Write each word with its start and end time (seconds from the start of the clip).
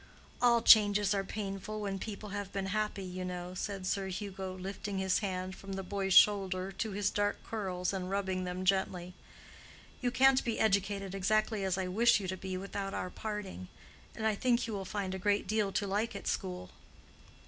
"All 0.41 0.63
changes 0.63 1.13
are 1.13 1.23
painful 1.23 1.79
when 1.79 1.99
people 1.99 2.29
have 2.29 2.51
been 2.51 2.65
happy, 2.73 3.03
you 3.03 3.23
know," 3.23 3.53
said 3.53 3.85
Sir 3.85 4.07
Hugo, 4.07 4.57
lifting 4.57 4.97
his 4.97 5.19
hand 5.19 5.55
from 5.55 5.73
the 5.73 5.83
boy's 5.83 6.15
shoulder 6.15 6.71
to 6.71 6.91
his 6.93 7.11
dark 7.11 7.37
curls 7.43 7.93
and 7.93 8.09
rubbing 8.09 8.43
them 8.43 8.65
gently. 8.65 9.13
"You 10.01 10.09
can't 10.09 10.43
be 10.43 10.59
educated 10.59 11.13
exactly 11.13 11.63
as 11.63 11.77
I 11.77 11.85
wish 11.87 12.19
you 12.19 12.27
to 12.29 12.35
be 12.37 12.57
without 12.57 12.95
our 12.95 13.11
parting. 13.11 13.67
And 14.15 14.25
I 14.25 14.33
think 14.33 14.65
you 14.65 14.73
will 14.73 14.85
find 14.85 15.13
a 15.13 15.19
great 15.19 15.45
deal 15.45 15.71
to 15.73 15.85
like 15.85 16.15
at 16.15 16.25
school." 16.25 16.71